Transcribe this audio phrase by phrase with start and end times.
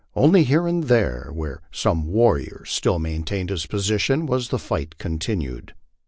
[0.17, 5.75] Onfy here and there where some warrior still maintained his position was the fight continued.